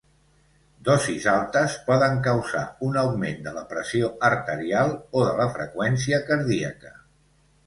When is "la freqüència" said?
5.43-6.23